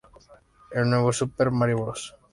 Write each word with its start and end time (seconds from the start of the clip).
En 0.71 0.89
New 0.89 1.11
Super 1.13 1.51
Mario 1.51 1.77
Bros. 1.83 2.15